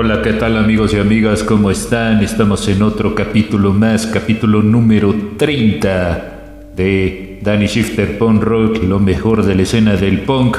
[0.00, 1.42] Hola, ¿qué tal amigos y amigas?
[1.42, 2.22] ¿Cómo están?
[2.22, 9.44] Estamos en otro capítulo más, capítulo número 30 de Danny Shifter Punk Rock, lo mejor
[9.44, 10.56] de la escena del punk.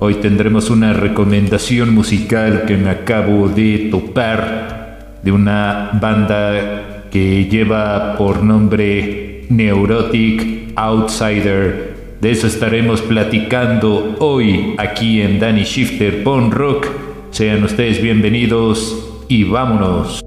[0.00, 8.16] Hoy tendremos una recomendación musical que me acabo de topar de una banda que lleva
[8.18, 11.94] por nombre Neurotic Outsider.
[12.20, 17.03] De eso estaremos platicando hoy aquí en Danny Shifter Punk Rock.
[17.34, 20.20] Sean ustedes bienvenidos y vámonos.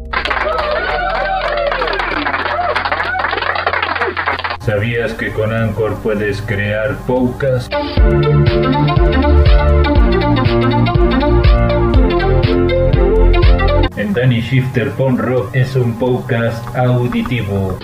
[4.60, 7.72] ¿Sabías que con Anchor puedes crear podcast?
[13.96, 17.80] En Danny Shifter Pon Rock es un podcast auditivo.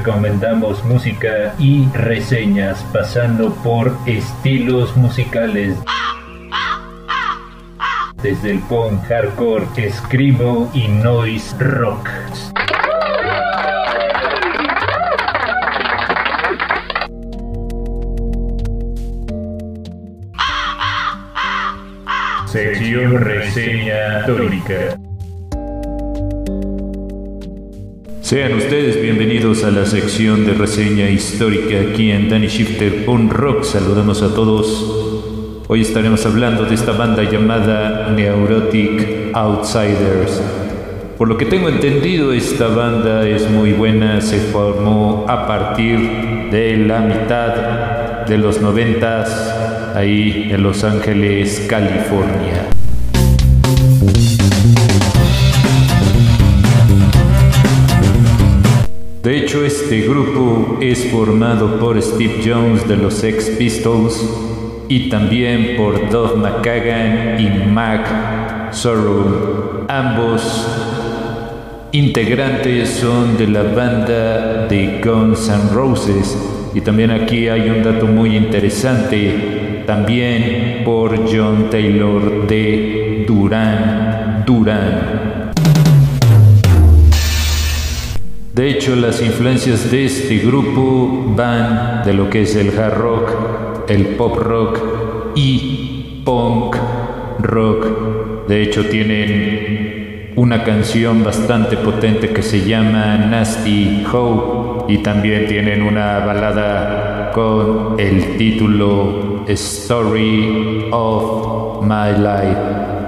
[0.00, 5.76] Recomendamos música y reseñas pasando por estilos musicales.
[8.22, 12.08] Desde el punk hardcore, escribo y noise rock.
[22.46, 25.09] Sección reseña histórica.
[28.30, 33.64] Sean ustedes bienvenidos a la sección de reseña histórica aquí en Danny Shifter on Rock.
[33.64, 35.64] Saludamos a todos.
[35.66, 40.40] Hoy estaremos hablando de esta banda llamada Neurotic Outsiders.
[41.18, 44.20] Por lo que tengo entendido, esta banda es muy buena.
[44.20, 45.98] Se formó a partir
[46.52, 52.68] de la mitad de los noventas ahí en Los Ángeles, California.
[59.22, 64.18] De hecho, este grupo es formado por Steve Jones de los Sex Pistols
[64.88, 69.84] y también por Doug McKagan y Mac Sorrow.
[69.88, 70.66] Ambos
[71.92, 76.38] integrantes son de la banda de Guns N' Roses.
[76.72, 85.49] Y también aquí hay un dato muy interesante, también por John Taylor de Duran Duran.
[88.60, 93.30] De hecho, las influencias de este grupo van de lo que es el hard rock,
[93.88, 94.78] el pop rock
[95.34, 96.76] y punk
[97.38, 98.46] rock.
[98.48, 105.80] De hecho, tienen una canción bastante potente que se llama Nasty Hope y también tienen
[105.80, 112.99] una balada con el título Story of My Life.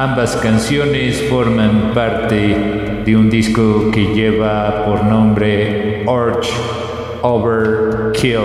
[0.00, 6.46] Ambas canciones forman parte de un disco que lleva por nombre Arch
[7.22, 8.38] Overkill.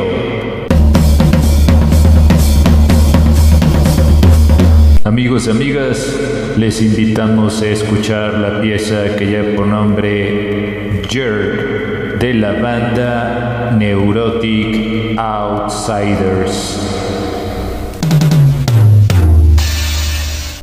[5.03, 6.19] Amigos amigas,
[6.57, 15.19] les invitamos a escuchar la pieza que lleva por nombre Jerk de la banda Neurotic
[15.19, 17.02] Outsiders.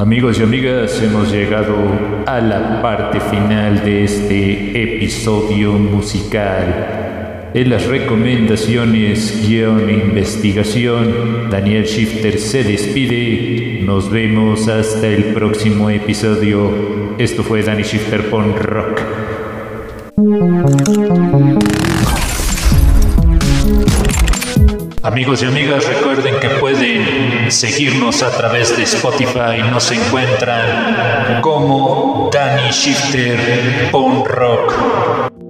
[0.00, 1.76] Amigos y amigas, hemos llegado
[2.24, 7.50] a la parte final de este episodio musical.
[7.52, 13.82] En las recomendaciones, guion e investigación, Daniel Shifter se despide.
[13.82, 16.70] Nos vemos hasta el próximo episodio.
[17.18, 19.02] Esto fue Danny Shifter Pon Rock.
[25.02, 29.62] Amigos y amigas, recuerden que pueden seguirnos a través de Spotify.
[29.70, 35.49] Nos encuentran como Danny Shifter Pon Rock.